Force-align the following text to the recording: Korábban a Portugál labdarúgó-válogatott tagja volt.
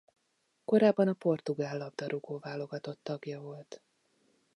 Korábban 0.65 1.07
a 1.07 1.13
Portugál 1.13 1.77
labdarúgó-válogatott 1.77 2.99
tagja 3.03 3.41
volt. 3.41 3.81